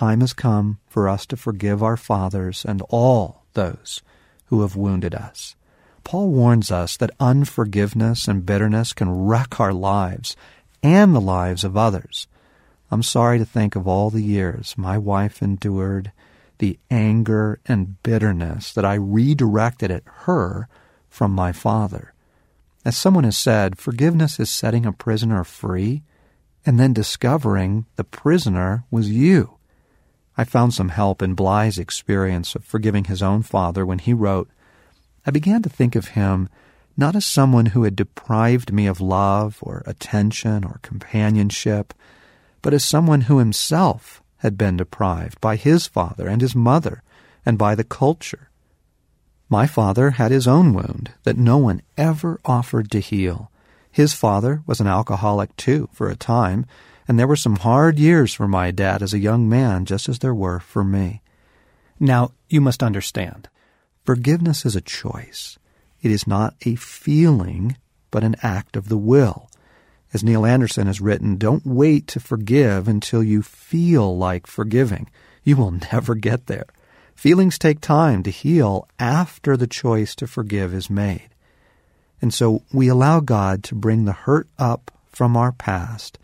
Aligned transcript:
time 0.00 0.22
has 0.22 0.32
come 0.32 0.78
for 0.86 1.10
us 1.10 1.26
to 1.26 1.36
forgive 1.36 1.82
our 1.82 1.96
fathers 1.96 2.64
and 2.64 2.80
all 2.88 3.44
those 3.52 4.00
who 4.46 4.62
have 4.62 4.74
wounded 4.74 5.14
us. 5.14 5.54
Paul 6.04 6.30
warns 6.30 6.70
us 6.70 6.96
that 6.96 7.10
unforgiveness 7.20 8.26
and 8.26 8.46
bitterness 8.46 8.94
can 8.94 9.10
wreck 9.26 9.60
our 9.60 9.74
lives 9.74 10.36
and 10.82 11.14
the 11.14 11.20
lives 11.20 11.64
of 11.64 11.76
others. 11.76 12.26
I'm 12.90 13.02
sorry 13.02 13.38
to 13.40 13.44
think 13.44 13.76
of 13.76 13.86
all 13.86 14.08
the 14.08 14.22
years 14.22 14.74
my 14.78 14.96
wife 14.96 15.42
endured, 15.42 16.12
the 16.56 16.78
anger 16.90 17.60
and 17.66 18.02
bitterness 18.02 18.72
that 18.72 18.86
I 18.86 18.94
redirected 18.94 19.90
at 19.90 20.04
her 20.24 20.66
from 21.10 21.32
my 21.32 21.52
father. 21.52 22.14
As 22.86 22.96
someone 22.96 23.24
has 23.24 23.36
said, 23.36 23.76
forgiveness 23.76 24.40
is 24.40 24.48
setting 24.48 24.86
a 24.86 24.92
prisoner 24.94 25.44
free 25.44 26.04
and 26.64 26.80
then 26.80 26.94
discovering 26.94 27.84
the 27.96 28.04
prisoner 28.04 28.84
was 28.90 29.10
you. 29.10 29.59
I 30.40 30.44
found 30.44 30.72
some 30.72 30.88
help 30.88 31.20
in 31.20 31.34
Bly's 31.34 31.76
experience 31.76 32.54
of 32.54 32.64
forgiving 32.64 33.04
his 33.04 33.22
own 33.22 33.42
father 33.42 33.84
when 33.84 33.98
he 33.98 34.14
wrote, 34.14 34.48
I 35.26 35.30
began 35.30 35.60
to 35.60 35.68
think 35.68 35.94
of 35.94 36.16
him 36.16 36.48
not 36.96 37.14
as 37.14 37.26
someone 37.26 37.66
who 37.66 37.82
had 37.82 37.94
deprived 37.94 38.72
me 38.72 38.86
of 38.86 39.02
love 39.02 39.58
or 39.60 39.82
attention 39.84 40.64
or 40.64 40.80
companionship, 40.80 41.92
but 42.62 42.72
as 42.72 42.82
someone 42.82 43.20
who 43.20 43.36
himself 43.36 44.22
had 44.38 44.56
been 44.56 44.78
deprived 44.78 45.38
by 45.42 45.56
his 45.56 45.86
father 45.86 46.26
and 46.26 46.40
his 46.40 46.56
mother 46.56 47.02
and 47.44 47.58
by 47.58 47.74
the 47.74 47.84
culture. 47.84 48.48
My 49.50 49.66
father 49.66 50.12
had 50.12 50.30
his 50.30 50.48
own 50.48 50.72
wound 50.72 51.10
that 51.24 51.36
no 51.36 51.58
one 51.58 51.82
ever 51.98 52.40
offered 52.46 52.90
to 52.92 53.00
heal. 53.00 53.50
His 53.92 54.14
father 54.14 54.62
was 54.66 54.80
an 54.80 54.86
alcoholic 54.86 55.54
too 55.56 55.90
for 55.92 56.08
a 56.08 56.16
time, 56.16 56.64
and 57.08 57.18
there 57.18 57.26
were 57.26 57.36
some 57.36 57.56
hard 57.56 57.98
years 57.98 58.32
for 58.32 58.46
my 58.48 58.70
dad 58.70 59.02
as 59.02 59.12
a 59.12 59.18
young 59.18 59.48
man, 59.48 59.84
just 59.84 60.08
as 60.08 60.18
there 60.18 60.34
were 60.34 60.60
for 60.60 60.84
me. 60.84 61.22
Now, 61.98 62.32
you 62.48 62.60
must 62.60 62.82
understand, 62.82 63.48
forgiveness 64.04 64.64
is 64.64 64.76
a 64.76 64.80
choice. 64.80 65.58
It 66.02 66.10
is 66.10 66.26
not 66.26 66.54
a 66.64 66.76
feeling, 66.76 67.76
but 68.10 68.24
an 68.24 68.36
act 68.42 68.76
of 68.76 68.88
the 68.88 68.96
will. 68.96 69.50
As 70.12 70.24
Neil 70.24 70.44
Anderson 70.44 70.86
has 70.86 71.00
written, 71.00 71.36
don't 71.36 71.64
wait 71.64 72.06
to 72.08 72.20
forgive 72.20 72.88
until 72.88 73.22
you 73.22 73.42
feel 73.42 74.16
like 74.16 74.46
forgiving. 74.46 75.08
You 75.44 75.56
will 75.56 75.70
never 75.92 76.14
get 76.14 76.46
there. 76.46 76.66
Feelings 77.14 77.58
take 77.58 77.80
time 77.80 78.22
to 78.22 78.30
heal 78.30 78.88
after 78.98 79.56
the 79.56 79.66
choice 79.66 80.14
to 80.16 80.26
forgive 80.26 80.72
is 80.72 80.88
made. 80.88 81.28
And 82.22 82.32
so 82.32 82.62
we 82.72 82.88
allow 82.88 83.20
God 83.20 83.62
to 83.64 83.74
bring 83.74 84.04
the 84.04 84.12
hurt 84.12 84.48
up 84.58 84.90
from 85.10 85.36
our 85.36 85.52
past. 85.52 86.18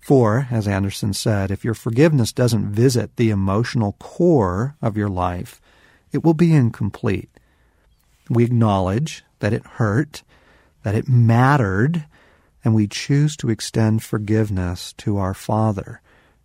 For, 0.00 0.48
as 0.50 0.66
Anderson 0.66 1.12
said, 1.12 1.50
if 1.50 1.64
your 1.64 1.74
forgiveness 1.74 2.32
doesn't 2.32 2.72
visit 2.72 3.16
the 3.16 3.30
emotional 3.30 3.92
core 3.98 4.76
of 4.80 4.96
your 4.96 5.08
life, 5.08 5.60
it 6.10 6.24
will 6.24 6.34
be 6.34 6.54
incomplete. 6.54 7.30
We 8.28 8.44
acknowledge 8.44 9.24
that 9.40 9.52
it 9.52 9.66
hurt, 9.66 10.22
that 10.82 10.94
it 10.94 11.08
mattered, 11.08 12.06
and 12.64 12.74
we 12.74 12.86
choose 12.86 13.36
to 13.36 13.50
extend 13.50 14.02
forgiveness 14.02 14.92
to 14.94 15.18
our 15.18 15.34
Father 15.34 16.00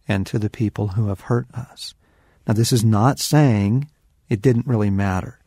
and 0.08 0.26
to 0.28 0.38
the 0.38 0.50
people 0.50 0.90
who 0.90 1.08
have 1.08 1.22
hurt 1.22 1.48
us. 1.54 1.94
Now, 2.48 2.54
this 2.54 2.72
is 2.72 2.84
not 2.84 3.20
saying 3.20 3.90
it 4.30 4.42
didn't 4.42 4.68
really 4.68 4.90
matter. 4.90 5.40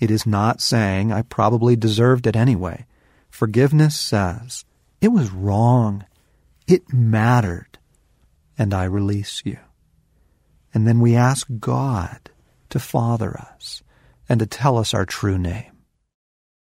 It 0.00 0.10
is 0.10 0.26
not 0.26 0.60
saying 0.60 1.12
I 1.12 1.22
probably 1.22 1.76
deserved 1.76 2.26
it 2.26 2.36
anyway. 2.36 2.86
Forgiveness 3.30 3.98
says 3.98 4.64
it 5.00 5.08
was 5.08 5.30
wrong. 5.30 6.04
It 6.68 6.92
mattered. 6.92 7.78
And 8.58 8.74
I 8.74 8.84
release 8.84 9.42
you. 9.44 9.58
And 10.74 10.86
then 10.86 11.00
we 11.00 11.16
ask 11.16 11.46
God 11.58 12.30
to 12.68 12.78
father 12.78 13.38
us 13.38 13.82
and 14.28 14.40
to 14.40 14.46
tell 14.46 14.76
us 14.76 14.92
our 14.92 15.06
true 15.06 15.38
name. 15.38 15.77